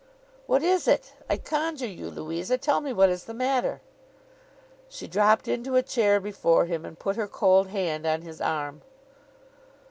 [0.47, 1.13] 'What is it?
[1.29, 3.81] I conjure you, Louisa, tell me what is the matter.'
[4.89, 8.81] She dropped into a chair before him, and put her cold hand on his arm.